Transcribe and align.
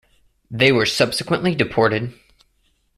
They 0.49 0.71
were 0.71 0.87
subsequently 0.87 1.53
deported. 1.53 2.19